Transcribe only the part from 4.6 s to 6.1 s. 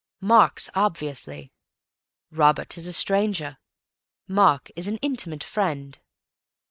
is an intimate friend.